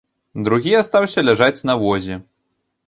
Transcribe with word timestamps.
Другі 0.47 0.71
астаўся 0.81 1.27
ляжаць 1.29 1.65
на 1.73 1.81
возе. 1.87 2.15